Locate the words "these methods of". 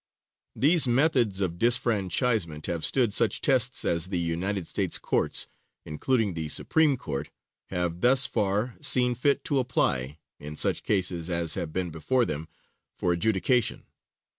0.55-1.59